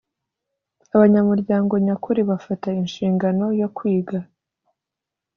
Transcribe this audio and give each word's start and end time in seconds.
Abanyamuryango 0.95 1.73
nyakuri 1.85 2.21
bafata 2.29 2.67
inshingano 2.81 3.45
yo 3.61 3.67
kwiga 3.75 4.17